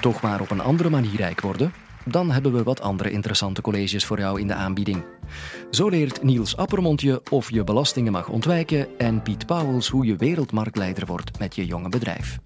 Toch 0.00 0.22
maar 0.22 0.40
op 0.40 0.50
een 0.50 0.60
andere 0.60 0.90
manier 0.90 1.16
rijk 1.16 1.40
worden? 1.40 1.72
Dan 2.04 2.30
hebben 2.30 2.52
we 2.52 2.62
wat 2.62 2.80
andere 2.80 3.10
interessante 3.10 3.60
colleges 3.60 4.04
voor 4.04 4.18
jou 4.18 4.40
in 4.40 4.46
de 4.46 4.54
aanbieding. 4.54 5.04
Zo 5.70 5.88
leert 5.88 6.22
Niels 6.22 6.56
Appermond 6.56 7.00
je 7.00 7.22
of 7.30 7.50
je 7.50 7.64
belastingen 7.64 8.12
mag 8.12 8.28
ontwijken 8.28 8.98
en 8.98 9.22
Piet 9.22 9.46
Pauwels 9.46 9.88
hoe 9.88 10.06
je 10.06 10.16
wereldmarktleider 10.16 11.06
wordt 11.06 11.38
met 11.38 11.54
je 11.54 11.66
jonge 11.66 11.88
bedrijf. 11.88 12.38